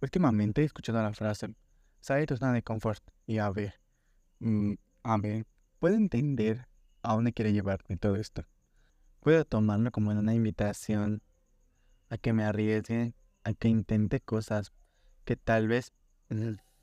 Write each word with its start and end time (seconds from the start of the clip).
últimamente 0.00 0.62
he 0.62 0.64
escuchado 0.64 1.02
la 1.02 1.12
frase, 1.12 1.54
salir 2.00 2.26
tu 2.26 2.36
zona 2.36 2.52
de 2.52 2.62
confort. 2.62 3.02
Y 3.26 3.38
a 3.38 3.50
ver, 3.50 3.74
mm, 4.40 4.74
a 5.02 5.18
ver, 5.18 5.46
puedo 5.78 5.96
entender 5.96 6.66
a 7.02 7.14
dónde 7.14 7.32
quiere 7.32 7.52
llevarme 7.52 7.96
todo 7.96 8.16
esto. 8.16 8.44
Puedo 9.20 9.44
tomarlo 9.44 9.90
como 9.90 10.10
una 10.10 10.34
invitación 10.34 11.22
a 12.08 12.18
que 12.18 12.32
me 12.32 12.44
arriesgue, 12.44 13.14
a 13.44 13.52
que 13.54 13.68
intente 13.68 14.20
cosas 14.20 14.72
que 15.24 15.36
tal 15.36 15.68
vez 15.68 15.92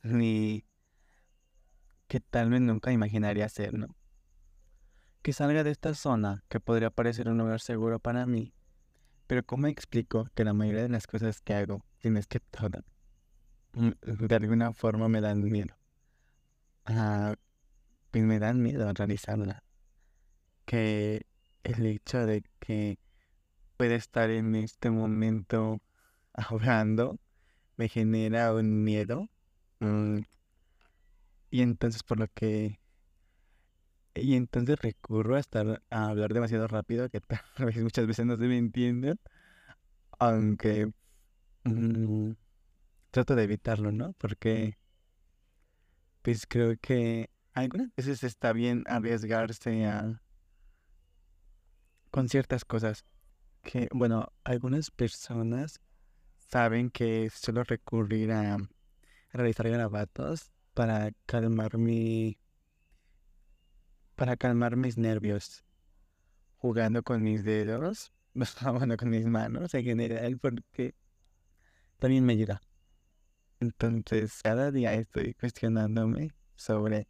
ni 0.04 0.66
que 2.08 2.20
tal 2.20 2.50
vez 2.50 2.62
nunca 2.62 2.92
imaginaría 2.92 3.46
hacer, 3.46 3.74
¿no? 3.74 3.96
Que 5.22 5.34
salga 5.34 5.64
de 5.64 5.72
esta 5.72 5.94
zona 5.94 6.44
que 6.48 6.60
podría 6.60 6.90
parecer 6.90 7.28
un 7.28 7.38
lugar 7.38 7.60
seguro 7.60 8.00
para 8.00 8.26
mí. 8.26 8.54
Pero 9.28 9.44
¿cómo 9.44 9.68
explico 9.68 10.26
que 10.34 10.46
la 10.46 10.54
mayoría 10.54 10.84
de 10.84 10.90
las 10.90 11.06
cosas 11.06 11.42
que 11.42 11.54
hago, 11.54 11.84
tienes 12.00 12.28
que 12.28 12.40
todas, 12.40 12.84
de 13.74 14.36
alguna 14.36 14.74
forma 14.74 15.08
me 15.08 15.22
dan 15.22 15.42
miedo? 15.44 15.76
Ah, 16.86 17.36
pues 18.12 18.24
me 18.24 18.40
dan 18.40 18.62
miedo 18.62 18.92
realizarla. 18.94 19.64
Que 20.66 21.26
el 21.64 21.86
hecho 21.86 22.26
de 22.26 22.44
que 22.60 23.00
pueda 23.78 23.96
estar 23.96 24.30
en 24.32 24.56
este 24.56 24.90
momento 24.92 25.82
hablando 26.34 27.20
me 27.78 27.90
genera 27.90 28.54
un 28.54 28.84
miedo. 28.84 29.30
Mm, 29.80 30.20
y 31.50 31.62
entonces 31.62 32.04
por 32.04 32.20
lo 32.20 32.28
que... 32.30 32.80
Y 34.16 34.36
entonces 34.36 34.80
recurro 34.80 35.36
a 35.36 35.40
estar 35.40 35.82
a 35.90 36.08
hablar 36.08 36.34
demasiado 36.34 36.68
rápido, 36.68 37.10
que 37.10 37.22
tal 37.22 37.40
vez 37.60 37.78
muchas 37.78 38.08
veces 38.08 38.26
no 38.26 38.36
se 38.38 38.48
me 38.48 38.58
entiende, 38.58 39.16
aunque 40.20 40.92
mm, 41.66 42.32
trato 43.18 43.36
de 43.36 43.46
evitarlo, 43.46 43.92
¿no? 43.92 44.14
Porque 44.14 44.78
pues 46.22 46.46
creo 46.46 46.78
que 46.80 47.32
algunas 47.54 47.90
veces 47.96 48.24
está 48.24 48.54
bien 48.54 48.84
arriesgarse 48.86 49.88
a 49.88 50.22
con 52.12 52.30
ciertas 52.30 52.64
cosas 52.64 53.06
que, 53.64 53.90
bueno, 53.92 54.32
algunas 54.44 54.92
personas 54.92 55.82
saben 56.38 56.92
que 56.92 57.32
suelo 57.32 57.64
recurrir 57.64 58.32
a 58.34 58.58
realizar 59.34 59.68
garabatos 59.68 60.52
para 60.76 61.12
calmar 61.26 61.80
mi 61.80 62.38
para 64.16 64.38
calmar 64.38 64.76
mis 64.76 65.00
nervios 65.00 65.64
jugando 66.58 67.02
con 67.02 67.24
mis 67.24 67.44
dedos 67.44 68.12
bueno 68.64 68.96
con 68.96 69.10
mis 69.10 69.26
manos 69.26 69.74
en 69.74 69.84
general 69.86 70.38
porque 70.38 70.94
también 71.98 72.24
me 72.24 72.34
ayuda 72.34 72.62
entonces 73.60 74.42
cada 74.44 74.72
día 74.72 74.94
estoy 74.94 75.34
cuestionándome 75.34 76.32
sobre 76.56 77.08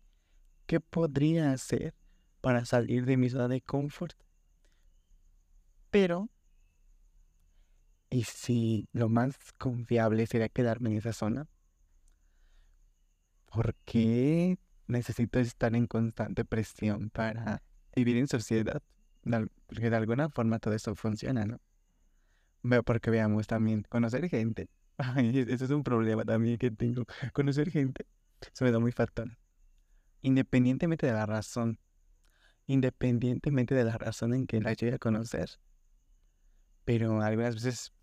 qué 0.65 0.79
podría 0.79 1.51
hacer 1.51 1.93
para 2.41 2.65
salir 2.65 3.05
de 3.05 3.17
mi 3.17 3.29
zona 3.29 3.47
de 3.47 3.61
confort 3.61 4.15
pero 5.89 6.29
y 8.09 8.23
si 8.23 8.87
lo 8.93 9.09
más 9.09 9.37
confiable 9.57 10.25
sería 10.27 10.49
quedarme 10.49 10.91
en 10.91 10.97
esa 10.97 11.13
zona 11.13 11.47
¿por 13.51 13.75
qué 13.85 14.57
necesito 14.87 15.39
estar 15.39 15.75
en 15.75 15.87
constante 15.87 16.45
presión 16.45 17.09
para 17.09 17.61
vivir 17.95 18.17
en 18.17 18.27
sociedad? 18.27 18.81
Porque 19.67 19.89
de 19.89 19.95
alguna 19.95 20.29
forma 20.29 20.59
todo 20.59 20.73
eso 20.73 20.95
funciona, 20.95 21.45
¿no? 21.45 21.59
Porque 22.83 23.09
veamos 23.09 23.47
también, 23.47 23.83
conocer 23.89 24.29
gente. 24.29 24.69
Eso 24.97 25.65
es 25.65 25.71
un 25.71 25.83
problema 25.83 26.25
también 26.25 26.57
que 26.57 26.71
tengo. 26.71 27.05
Conocer 27.33 27.69
gente 27.69 28.05
se 28.53 28.63
me 28.63 28.71
da 28.71 28.79
muy 28.79 28.91
fatal. 28.91 29.37
Independientemente 30.21 31.05
de 31.05 31.13
la 31.13 31.25
razón. 31.25 31.79
Independientemente 32.65 33.75
de 33.75 33.83
la 33.83 33.97
razón 33.97 34.33
en 34.33 34.47
que 34.47 34.59
la 34.59 34.73
llegue 34.73 34.95
a 34.95 34.99
conocer. 34.99 35.49
Pero 36.85 37.21
algunas 37.21 37.55
veces 37.55 37.93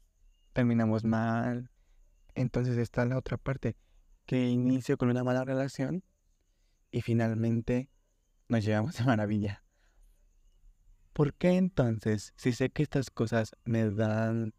terminamos 0.53 1.05
mal. 1.05 1.71
Entonces 2.35 2.79
está 2.79 3.05
la 3.05 3.19
otra 3.19 3.37
parte 3.37 3.77
que 4.27 4.49
inicio 4.49 4.97
con 4.97 5.11
una 5.11 5.23
mala 5.23 5.45
relación 5.45 6.03
y 6.91 7.03
finalmente 7.03 7.91
nos 8.49 8.65
llevamos 8.65 8.97
de 8.99 9.05
maravilla. 9.05 9.65
¿Por 11.13 11.35
qué 11.35 11.51
entonces, 11.57 12.33
si 12.37 12.53
sé 12.53 12.71
que 12.71 12.83
estas 12.83 13.11
cosas 13.11 13.53
me 13.65 13.89
dan, 13.91 14.53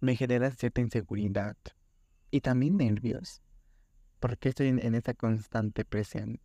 me 0.00 0.16
generan 0.16 0.52
cierta 0.52 0.80
inseguridad 0.80 1.56
y 2.30 2.40
también 2.40 2.76
nervios? 2.76 3.42
¿Por 4.20 4.38
qué 4.38 4.50
estoy 4.50 4.68
en, 4.68 4.94
esta 4.94 5.14
constante 5.14 5.84
presión? 5.84 6.40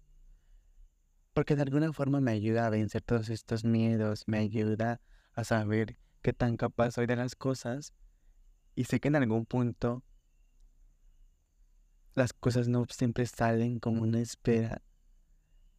Porque 1.33 1.55
de 1.55 1.61
alguna 1.61 1.93
forma 1.93 2.19
me 2.19 2.31
ayuda 2.31 2.65
a 2.65 2.69
vencer 2.69 3.01
todos 3.01 3.29
estos 3.29 3.63
miedos, 3.63 4.23
me 4.27 4.37
ayuda 4.39 5.01
a 5.33 5.43
saber 5.43 5.97
qué 6.21 6.33
tan 6.33 6.57
capaz 6.57 6.91
soy 6.91 7.05
de 7.05 7.15
las 7.15 7.35
cosas 7.35 7.93
y 8.75 8.83
sé 8.83 8.99
que 8.99 9.07
en 9.07 9.15
algún 9.15 9.45
punto 9.45 10.03
las 12.13 12.33
cosas 12.33 12.67
no 12.67 12.85
siempre 12.89 13.25
salen 13.25 13.79
como 13.79 14.01
una 14.01 14.19
espera, 14.19 14.81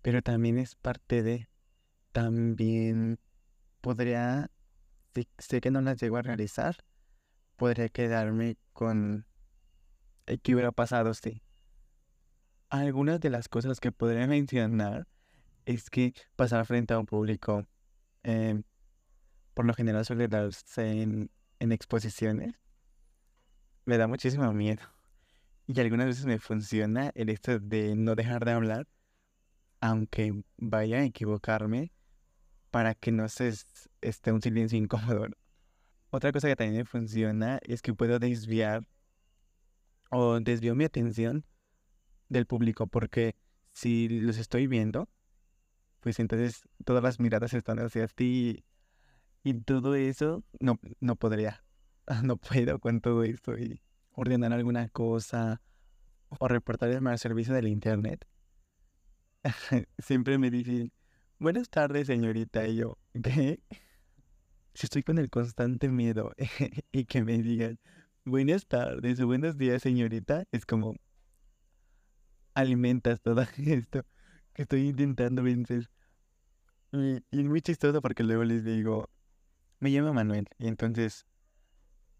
pero 0.00 0.22
también 0.22 0.59
es 0.59 0.75
parte 0.75 1.22
de, 1.22 1.49
también 2.12 3.19
podría, 3.81 4.50
sé 5.38 5.61
que 5.61 5.71
no 5.71 5.82
las 5.82 6.00
llego 6.00 6.16
a 6.16 6.22
realizar, 6.22 6.77
podría 7.62 7.89
quedarme 7.91 8.56
con 8.73 9.25
que 10.43 10.53
hubiera 10.53 10.73
pasado, 10.73 11.15
sí. 11.15 11.45
Algunas 12.71 13.21
de 13.21 13.31
las 13.31 13.49
cosas 13.49 13.78
que 13.78 13.93
podría 13.93 14.27
mencionar 14.27 15.06
es 15.65 15.89
que 15.89 16.12
pasar 16.34 16.67
frente 16.67 16.93
a 16.93 16.99
un 16.99 17.06
público, 17.06 17.65
em, 18.25 18.65
por 19.55 19.65
lo 19.65 19.75
general 19.75 20.05
suele 20.05 20.27
darse 20.27 21.03
en, 21.03 21.31
en 21.61 21.71
exposiciones, 21.71 22.56
me 23.84 23.97
da 23.97 24.09
muchísimo 24.09 24.53
miedo. 24.53 24.83
Y 25.69 25.79
algunas 25.79 26.06
veces 26.06 26.27
me 26.27 26.41
funciona 26.41 27.12
el 27.15 27.29
hecho 27.29 27.61
de 27.61 27.94
no 27.94 28.17
dejar 28.17 28.44
de 28.44 28.50
hablar, 28.50 28.89
aunque 29.81 30.43
vaya 30.56 30.97
a 30.97 31.05
equivocarme, 31.05 31.93
para 32.73 32.97
que 32.97 33.12
no 33.12 33.29
se 33.29 33.55
esté 34.00 34.33
un 34.33 34.43
silencio 34.43 34.77
incómodo. 34.77 35.29
Otra 36.15 36.31
cosa 36.31 36.47
que 36.47 36.56
también 36.56 36.77
me 36.77 36.84
funciona 36.84 37.59
es 37.62 37.81
que 37.81 37.95
puedo 37.95 38.19
desviar 38.19 38.87
o 40.11 40.39
desvío 40.41 40.75
mi 40.75 40.84
atención 40.84 41.47
del 42.28 42.45
público, 42.45 42.87
porque 42.87 43.34
si 43.73 44.21
los 44.21 44.37
estoy 44.37 44.67
viendo, 44.67 45.09
pues 46.00 46.21
entonces 46.21 46.69
todas 46.84 47.03
las 47.03 47.19
miradas 47.19 47.55
están 47.55 47.78
hacia 47.78 48.06
ti 48.09 48.62
y 49.43 49.55
todo 49.55 49.95
eso 49.95 50.45
no, 50.61 50.78
no 51.00 51.17
podría, 51.17 51.65
no 52.23 52.37
puedo 52.37 52.79
con 52.79 53.00
todo 53.00 53.23
esto 53.23 53.56
y 53.56 53.81
ordenar 54.11 54.53
alguna 54.53 54.91
cosa 54.91 55.62
o 56.29 56.47
reportarme 56.47 57.09
al 57.09 57.19
servicio 57.19 57.55
del 57.55 57.69
internet, 57.69 58.27
siempre 59.99 60.37
me 60.37 60.50
dicen, 60.50 60.93
buenas 61.39 61.71
tardes 61.71 62.06
señorita, 62.06 62.67
y 62.67 62.77
yo, 62.77 62.99
¿qué? 63.23 63.61
Si 64.75 64.87
estoy 64.87 65.03
con 65.03 65.19
el 65.19 65.28
constante 65.28 65.88
miedo 65.88 66.33
y 66.93 67.05
que 67.05 67.22
me 67.22 67.38
digan, 67.38 67.78
buenas 68.25 68.66
tardes 68.66 69.21
o 69.21 69.27
buenos 69.27 69.59
días 69.59 69.83
señorita, 69.83 70.44
es 70.50 70.65
como, 70.65 70.97
alimentas 72.55 73.21
todo 73.21 73.43
esto 73.59 74.05
que 74.55 74.62
estoy 74.62 74.88
intentando 74.88 75.43
vencer. 75.43 75.91
Y, 76.93 77.16
es 77.31 77.44
muy 77.44 77.61
chistoso 77.61 78.00
porque 78.00 78.22
luego 78.22 78.44
les 78.44 78.65
digo, 78.65 79.11
me 79.81 79.91
llamo 79.91 80.12
Manuel, 80.15 80.47
y 80.59 80.69
entonces, 80.69 81.27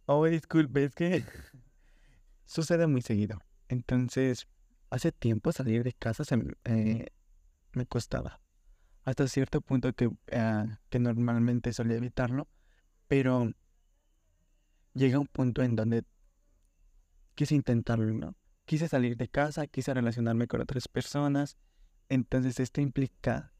oh, 0.07 0.25
disculpe, 0.27 0.85
es 0.85 0.95
que 0.95 1.25
sucede 2.45 2.87
muy 2.87 3.03
seguido. 3.03 3.39
Entonces, 3.69 4.47
hace 4.91 5.13
tiempo 5.13 5.53
salir 5.53 5.85
de 5.85 5.93
casa 5.93 6.25
se, 6.25 6.37
eh, 6.65 7.07
me 7.73 7.87
costaba. 7.87 8.41
Hasta 9.05 9.27
cierto 9.27 9.61
punto 9.61 9.93
que, 9.93 10.11
ah, 10.33 10.79
que 10.89 10.99
normalmente 10.99 11.73
solía 11.73 11.97
evitarlo. 11.97 12.49
Pero 13.09 13.53
llega 14.95 15.19
un 15.19 15.27
punto 15.27 15.63
en 15.63 15.77
donde 15.77 16.05
quise 17.35 17.55
intentarlo, 17.55 18.13
¿no? 18.13 18.37
Quise 18.65 18.89
salir 18.89 19.17
de 19.17 19.29
casa, 19.29 19.67
quise 19.67 19.93
relacionarme 19.93 20.47
con 20.47 20.61
otras 20.61 20.89
personas. 20.89 21.57
Entonces 22.09 22.61
esto 22.61 22.81
implica 22.81 23.53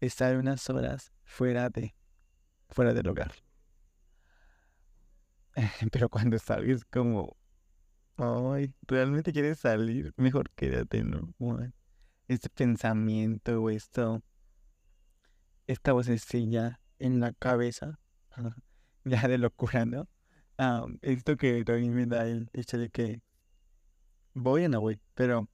estar 0.00 0.36
unas 0.36 0.68
horas 0.70 1.12
fuera 1.24 1.70
de 1.70 1.94
fuera 2.68 2.94
del 2.94 3.08
hogar. 3.08 3.32
Pero 5.92 6.08
cuando 6.08 6.38
salgo 6.38 6.78
como 6.90 7.36
Ay, 8.22 8.74
¿realmente 8.86 9.32
quieres 9.32 9.60
salir? 9.60 10.12
Mejor 10.16 10.50
quédate, 10.50 11.02
¿no? 11.04 11.32
Este 12.28 12.50
pensamiento 12.50 13.62
o 13.62 13.70
esto, 13.70 14.22
esta 15.70 15.92
vocecilla 15.92 16.80
en 16.98 17.20
la 17.20 17.32
cabeza, 17.32 18.00
ya 19.04 19.28
de 19.28 19.38
locura, 19.38 19.86
¿no? 19.86 20.08
Ah, 20.58 20.86
esto 21.02 21.36
que 21.36 21.64
también 21.64 21.94
me 21.94 22.06
da 22.06 22.26
el 22.26 22.50
hecho 22.52 22.76
de 22.76 22.90
que 22.90 23.22
voy 24.34 24.64
o 24.64 24.68
no 24.68 24.80
voy, 24.80 25.00
pero 25.14 25.48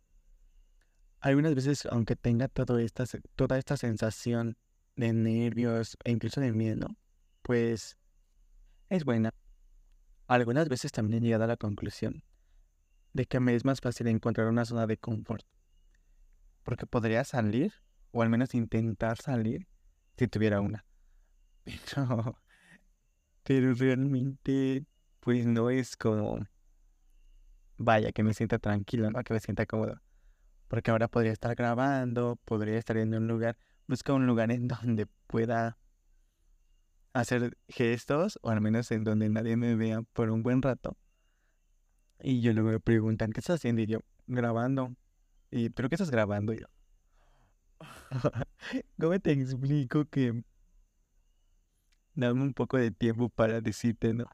algunas 1.21 1.55
veces, 1.55 1.87
aunque 1.87 2.17
tenga 2.17 2.51
esta, 2.81 3.05
toda 3.37 3.59
esta 3.59 3.77
sensación 3.77 4.57
de 4.97 5.13
nervios 5.13 5.99
e 6.03 6.13
incluso 6.13 6.41
de 6.41 6.53
miedo, 6.53 6.89
pues 7.43 7.99
es 8.89 9.05
buena. 9.05 9.35
Algunas 10.29 10.69
veces 10.69 10.93
también 10.93 11.23
he 11.23 11.27
llegado 11.27 11.45
a 11.45 11.49
la 11.49 11.57
conclusión 11.57 12.25
de 13.13 13.27
que 13.27 13.39
me 13.39 13.55
es 13.55 13.65
más 13.65 13.81
fácil 13.81 14.07
encontrar 14.09 14.49
una 14.49 14.65
zona 14.65 14.87
de 14.87 14.97
confort. 14.97 15.45
Porque 16.65 16.87
podría 16.87 17.23
salir, 17.25 17.75
o 18.13 18.23
al 18.23 18.31
menos 18.31 18.55
intentar 18.55 19.19
salir, 19.19 19.67
si 20.17 20.29
tuviera 20.29 20.61
una. 20.61 20.85
Pero, 21.95 22.39
pero 23.43 23.75
realmente, 23.75 24.85
pues 25.21 25.47
no 25.47 25.71
es 25.71 25.97
como, 25.97 26.47
vaya, 27.77 28.13
que 28.13 28.23
me 28.23 28.35
sienta 28.35 28.59
tranquilo, 28.59 29.11
¿no? 29.11 29.23
Que 29.23 29.35
me 29.35 29.41
sienta 29.41 29.67
cómodo. 29.67 30.01
Porque 30.69 30.91
ahora 30.91 31.09
podría 31.09 31.33
estar 31.33 31.55
grabando, 31.55 32.37
podría 32.45 32.79
estar 32.79 32.97
en 32.97 33.15
un 33.15 33.29
lugar, 33.29 33.57
busca 33.87 34.13
un 34.13 34.27
lugar 34.27 34.51
en 34.51 34.69
donde 34.69 35.07
pueda 35.29 35.79
hacer 37.13 37.57
gestos, 37.69 38.39
o 38.43 38.51
al 38.51 38.61
menos 38.61 38.91
en 38.91 39.05
donde 39.05 39.29
nadie 39.29 39.57
me 39.57 39.75
vea 39.77 40.03
por 40.03 40.31
un 40.31 40.43
buen 40.43 40.61
rato. 40.63 40.97
Y 42.21 42.41
yo 42.41 42.53
luego 42.53 42.71
me 42.71 42.81
preguntan, 42.81 43.33
¿qué 43.33 43.41
estás 43.41 43.57
haciendo? 43.57 43.83
Y 43.83 43.87
yo, 43.87 44.01
grabando. 44.27 44.95
Y, 45.51 45.71
¿pero 45.71 45.89
qué 45.89 45.95
estás 45.95 46.11
grabando? 46.11 46.53
Yo, 46.53 46.67
¿cómo 49.01 49.19
te 49.21 49.33
explico 49.33 50.05
que 50.07 50.43
dame 52.15 52.43
un 52.43 52.55
poco 52.55 52.79
de 52.79 52.91
tiempo 52.91 53.29
para 53.29 53.61
decirte, 53.61 54.15
¿no? 54.15 54.27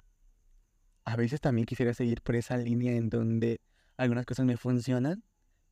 A 1.04 1.16
veces 1.16 1.40
también 1.40 1.66
quisiera 1.66 1.94
seguir 1.94 2.22
por 2.22 2.36
esa 2.36 2.56
línea 2.56 2.94
en 2.94 3.10
donde 3.10 3.60
algunas 3.96 4.24
cosas 4.24 4.46
me 4.46 4.56
funcionan 4.56 5.24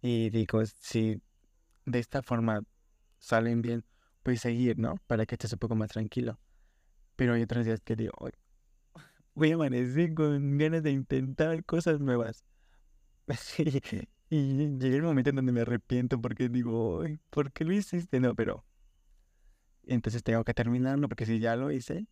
y 0.03 0.31
digo, 0.31 0.63
si 0.79 1.23
de 1.87 1.99
esta 1.99 2.23
forma 2.23 2.63
salen 3.19 3.63
bien, 3.63 3.85
pues 4.23 4.41
seguir, 4.41 4.79
¿no? 4.79 4.97
Para 5.07 5.27
que 5.27 5.37
estés 5.37 5.53
un 5.53 5.59
poco 5.59 5.77
más 5.77 5.91
tranquilo. 5.91 6.39
Pero 7.17 7.35
hay 7.35 7.43
otros 7.43 7.65
días 7.65 7.81
que 7.81 7.97
digo, 7.97 8.13
voy 9.35 9.53
a 9.53 9.55
amanecer 9.55 10.15
con 10.15 10.59
ganas 10.59 10.83
de 10.83 10.91
intentar 10.91 11.65
cosas 11.65 12.01
nuevas. 12.01 12.45
y 14.31 14.79
llega 14.79 14.97
el 14.97 15.03
momento 15.03 15.31
en 15.31 15.37
donde 15.37 15.53
me 15.53 15.63
arrepiento 15.63 16.21
porque 16.21 16.49
digo, 16.49 17.03
¿por 17.31 17.53
qué 17.53 17.65
lo 17.65 17.73
hiciste? 17.73 18.21
No, 18.21 18.35
pero 18.35 18.65
entonces 19.85 20.23
tengo 20.23 20.45
que 20.45 20.55
terminarlo 20.55 21.09
porque 21.09 21.27
si 21.27 21.41
ya 21.41 21.57
lo 21.57 21.71
hice, 21.71 22.07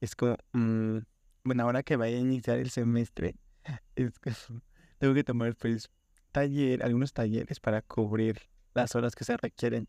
es 0.00 0.14
como, 0.14 0.36
mm, 0.52 0.98
bueno, 1.44 1.62
ahora 1.64 1.82
que 1.82 1.96
vaya 1.96 2.16
a 2.16 2.20
iniciar 2.20 2.58
el 2.58 2.70
semestre, 2.70 3.34
tengo 4.98 5.14
que 5.14 5.24
tomar 5.24 5.56
pues 5.56 5.90
taller, 6.32 6.82
algunos 6.84 7.12
talleres 7.12 7.60
para 7.60 7.82
cubrir 7.82 8.40
las 8.74 8.94
horas 8.94 9.14
que 9.16 9.24
se 9.24 9.36
requieren. 9.36 9.88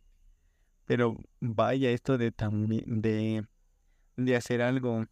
Pero 0.86 1.18
vaya 1.39 1.91
esto 1.91 2.18
de 2.18 2.31
también 2.31 3.01
de 3.01 3.45
de 4.18 4.36
hacer 4.36 4.62
algo 4.62 5.06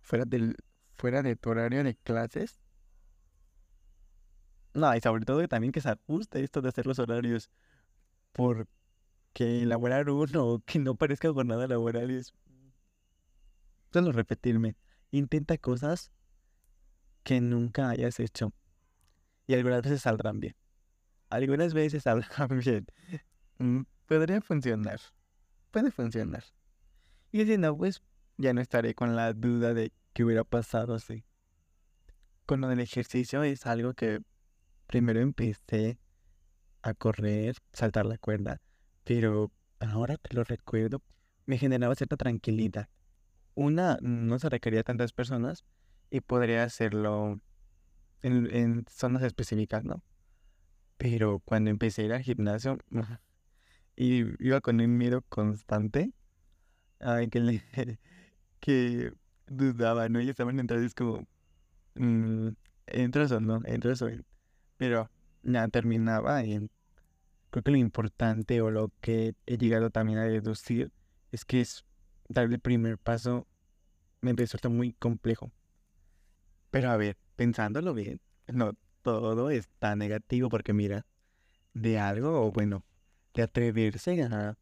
fuera 0.00 0.24
del 0.24 0.56
fuera 0.94 1.22
de 1.22 1.36
tu 1.36 1.50
horario 1.50 1.84
de 1.84 1.94
clases. 1.96 2.61
No, 4.74 4.94
y 4.96 5.00
sobre 5.00 5.24
todo 5.24 5.46
también 5.48 5.72
que 5.72 5.80
se 5.80 5.90
ajuste 5.90 6.42
esto 6.42 6.62
de 6.62 6.68
hacer 6.68 6.86
los 6.86 6.98
horarios. 6.98 7.50
Porque 8.32 8.66
elaborar 9.38 10.08
uno 10.08 10.62
que 10.64 10.78
no 10.78 10.94
parezca 10.94 11.32
jornada 11.32 11.66
laboral 11.66 12.10
es. 12.10 12.32
Solo 13.92 14.12
repetirme. 14.12 14.76
Intenta 15.10 15.58
cosas 15.58 16.10
que 17.22 17.40
nunca 17.40 17.90
hayas 17.90 18.18
hecho. 18.20 18.52
Y 19.46 19.54
algunas 19.54 19.82
veces 19.82 20.02
saldrán 20.02 20.40
bien. 20.40 20.56
Algunas 21.28 21.74
veces 21.74 22.04
saldrán 22.04 22.58
bien. 22.64 22.86
Mm, 23.58 23.82
podría 24.06 24.40
funcionar. 24.40 25.00
Puede 25.70 25.90
funcionar. 25.90 26.44
Y 27.30 27.44
si 27.44 27.58
no, 27.58 27.76
pues 27.76 28.02
ya 28.38 28.52
no 28.54 28.60
estaré 28.60 28.94
con 28.94 29.16
la 29.16 29.32
duda 29.32 29.74
de 29.74 29.92
qué 30.12 30.24
hubiera 30.24 30.44
pasado 30.44 30.94
así. 30.94 31.24
Con 32.46 32.60
lo 32.60 32.68
del 32.68 32.80
ejercicio 32.80 33.42
es 33.42 33.66
algo 33.66 33.94
que 33.94 34.20
primero 34.92 35.20
empecé 35.20 35.98
a 36.82 36.92
correr, 36.92 37.56
saltar 37.72 38.04
la 38.04 38.18
cuerda, 38.18 38.60
pero 39.04 39.50
ahora 39.80 40.18
que 40.18 40.36
lo 40.36 40.44
recuerdo, 40.44 41.00
me 41.46 41.56
generaba 41.56 41.94
cierta 41.94 42.18
tranquilidad. 42.18 42.90
Una, 43.54 43.96
no 44.02 44.38
se 44.38 44.50
requería 44.50 44.82
tantas 44.82 45.14
personas 45.14 45.64
y 46.10 46.20
podría 46.20 46.64
hacerlo 46.64 47.40
en, 48.20 48.84
zonas 48.90 49.22
específicas, 49.22 49.82
¿no? 49.82 50.04
Pero 50.98 51.40
cuando 51.42 51.70
empecé 51.70 52.02
a 52.02 52.04
ir 52.04 52.12
al 52.12 52.22
gimnasio 52.22 52.76
y 53.96 54.24
iba 54.46 54.60
con 54.60 54.78
un 54.78 54.98
miedo 54.98 55.22
constante, 55.22 56.12
que, 58.60 59.12
dudaba, 59.46 60.10
¿no? 60.10 60.20
Y 60.20 60.28
estaban 60.28 60.60
entonces 60.60 60.94
como, 60.94 61.26
mm, 61.94 62.48
¿entras 62.88 63.32
o 63.32 63.40
no? 63.40 63.62
¿Entras 63.64 64.02
o 64.02 64.10
no? 64.10 64.22
Pero 64.82 65.08
nada, 65.44 65.68
terminaba 65.68 66.44
y 66.44 66.68
creo 67.50 67.62
que 67.62 67.70
lo 67.70 67.76
importante 67.76 68.60
o 68.62 68.72
lo 68.72 68.90
que 69.00 69.36
he 69.46 69.56
llegado 69.56 69.90
también 69.90 70.18
a 70.18 70.24
deducir 70.24 70.90
es 71.30 71.44
que 71.44 71.60
es 71.60 71.84
dar 72.28 72.46
el 72.46 72.58
primer 72.58 72.98
paso 72.98 73.46
me 74.22 74.30
empezó 74.30 74.56
a 74.56 74.58
estar 74.58 74.72
muy 74.72 74.92
complejo. 74.94 75.52
Pero 76.72 76.90
a 76.90 76.96
ver, 76.96 77.16
pensándolo 77.36 77.94
bien, 77.94 78.20
no 78.48 78.72
todo 79.02 79.50
es 79.50 79.68
tan 79.78 80.00
negativo 80.00 80.48
porque 80.48 80.72
mira, 80.72 81.06
de 81.74 82.00
algo, 82.00 82.44
o 82.44 82.50
bueno, 82.50 82.84
de 83.34 83.42
atreverse 83.44 84.20
a, 84.24 84.58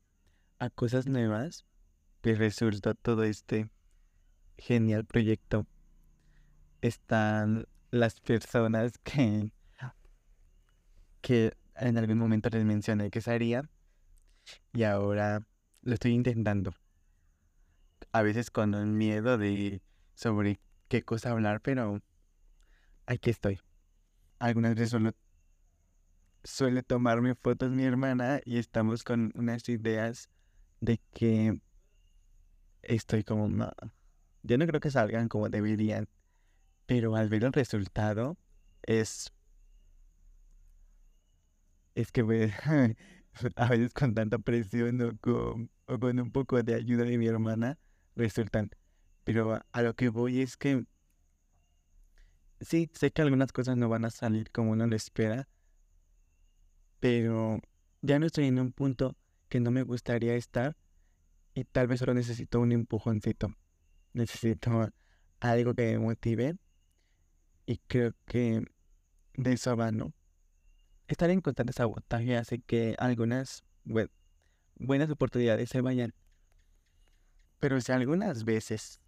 a 0.59 0.69
cosas 0.69 1.07
nuevas, 1.07 1.65
pues 2.21 2.37
resulta 2.37 2.93
todo 2.93 3.23
este 3.23 3.71
genial 4.59 5.07
proyecto. 5.07 5.67
Están 6.83 7.67
las 7.91 8.21
personas 8.21 8.99
que, 8.99 9.51
que 11.21 11.55
en 11.77 11.99
algún 11.99 12.19
momento 12.19 12.49
les 12.51 12.65
mencioné 12.65 13.11
que 13.11 13.23
haría 13.31 13.69
y 14.73 14.83
ahora 14.83 15.47
lo 15.83 15.95
estoy 15.95 16.13
intentando. 16.13 16.75
A 18.13 18.23
veces 18.23 18.51
con 18.51 18.75
un 18.75 18.97
miedo 18.97 19.39
de 19.39 19.83
sobre 20.15 20.61
qué 20.89 21.03
cosa 21.03 21.31
hablar, 21.31 21.61
pero 21.61 22.01
aquí 23.07 23.31
estoy. 23.31 23.61
Algunas 24.39 24.75
veces 24.75 24.91
solo 24.91 25.13
suele 26.43 26.83
tomarme 26.83 27.35
fotos 27.35 27.71
mi 27.71 27.85
hermana 27.85 28.41
y 28.45 28.59
estamos 28.59 29.05
con 29.05 29.33
unas 29.35 29.69
ideas 29.69 30.29
de 30.81 30.99
que 31.13 31.61
estoy 32.83 33.25
como, 33.25 33.49
no, 33.49 33.71
yo 34.43 34.59
no 34.59 34.67
creo 34.67 34.81
que 34.81 34.91
salgan 34.91 35.29
como 35.29 35.49
deberían, 35.49 36.09
pero 36.87 37.15
al 37.15 37.29
ver 37.29 37.45
el 37.45 37.53
resultado 37.53 38.39
es, 38.83 39.33
es 41.95 42.13
que 42.13 42.25
pues, 42.25 42.53
a 43.57 43.69
veces 43.69 43.93
con 43.93 44.15
tanta 44.15 44.39
presión 44.39 45.01
o 45.03 45.17
con, 45.19 45.71
o 45.87 45.99
con 45.99 46.21
un 46.21 46.31
poco 46.31 46.63
de 46.63 46.75
ayuda 46.75 47.05
de 47.05 47.19
mi 47.19 47.27
hermana 47.27 47.79
resultan, 48.17 48.71
pero 49.25 49.61
a, 49.73 49.83
lo 49.83 49.95
que 49.95 50.09
voy 50.09 50.41
es 50.41 50.57
que 50.57 50.85
sí, 52.61 52.91
sé 52.95 53.11
que 53.11 53.23
algunas 53.23 53.53
cosas 53.53 53.77
no 53.77 53.89
van 53.89 54.05
a 54.05 54.11
salir 54.11 54.51
como 54.51 54.73
uno 54.73 54.87
lo 54.87 54.97
espera, 54.97 55.49
pero 57.01 57.61
ya 58.03 58.19
no 58.19 58.27
estoy 58.27 58.47
en 58.47 58.59
un 58.59 58.73
punto 58.73 59.17
que 59.49 59.61
no 59.61 59.71
me 59.71 59.83
gustaría 59.83 60.35
estar 60.35 60.77
y 61.55 61.65
tal 61.65 61.89
vez 61.89 62.01
solo 62.01 62.15
necesito 62.15 62.61
un 62.61 62.73
empujoncito. 62.73 63.55
Necesito 64.13 64.91
algo 65.41 65.75
que 65.75 65.93
me 65.93 65.99
motive. 65.99 66.57
Y 67.67 67.79
creo 67.87 68.13
que 68.27 68.65
de 69.35 69.53
eso 69.53 69.77
va, 69.77 69.93
¿no? 69.93 70.13
Estar 71.11 71.29
en 71.29 71.41
constante 71.41 71.73
sabotaje 71.73 72.37
hace 72.37 72.61
que 72.61 72.95
algunas 72.99 73.65
buenas 74.77 75.11
oportunidades 75.11 75.69
se 75.69 75.81
vayan. 75.81 76.15
Pero 77.59 77.81
si 77.81 77.93
algunas 77.93 78.45
veces 78.45 79.01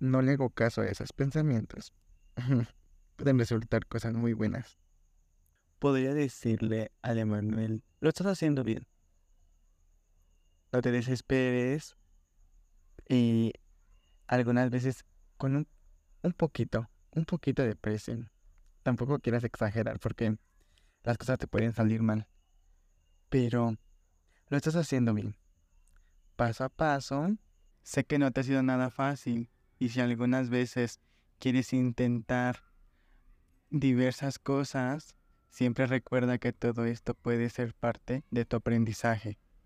no 0.00 0.22
le 0.22 0.32
hago 0.32 0.50
caso 0.50 0.80
a 0.80 0.86
esos 0.86 1.12
pensamientos, 1.12 1.92
pueden 3.16 3.38
resultar 3.38 3.86
cosas 3.86 4.14
muy 4.14 4.32
buenas. 4.32 4.78
Podría 5.78 6.14
decirle 6.14 6.90
a 7.02 7.12
Emanuel, 7.12 7.84
lo 8.00 8.08
estás 8.08 8.26
haciendo 8.26 8.64
bien 8.64 8.88
no 10.72 10.82
te 10.82 10.90
desesperes 10.90 11.96
y 13.08 13.52
algunas 14.26 14.70
veces 14.70 15.04
con 15.36 15.56
un, 15.56 15.68
un 16.22 16.32
poquito, 16.32 16.90
un 17.12 17.24
poquito 17.24 17.62
de 17.62 17.76
presión. 17.76 18.30
Tampoco 18.82 19.18
quieras 19.18 19.44
exagerar 19.44 19.98
porque 20.00 20.36
las 21.06 21.18
cosas 21.18 21.38
te 21.38 21.46
pueden 21.46 21.72
salir 21.72 22.02
mal. 22.02 22.26
Pero 23.28 23.76
lo 24.48 24.56
estás 24.56 24.74
haciendo 24.74 25.14
bien. 25.14 25.36
Paso 26.34 26.64
a 26.64 26.68
paso. 26.68 27.36
Sé 27.82 28.04
que 28.04 28.18
no 28.18 28.32
te 28.32 28.40
ha 28.40 28.44
sido 28.44 28.62
nada 28.64 28.90
fácil 28.90 29.48
y 29.78 29.90
si 29.90 30.00
algunas 30.00 30.50
veces 30.50 31.00
quieres 31.38 31.72
intentar 31.72 32.64
diversas 33.70 34.40
cosas, 34.40 35.14
siempre 35.48 35.86
recuerda 35.86 36.38
que 36.38 36.52
todo 36.52 36.84
esto 36.84 37.14
puede 37.14 37.50
ser 37.50 37.72
parte 37.74 38.24
de 38.32 38.44
tu 38.44 38.56
aprendizaje. 38.56 39.38